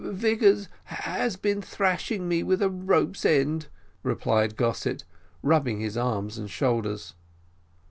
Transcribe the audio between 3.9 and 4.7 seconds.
replied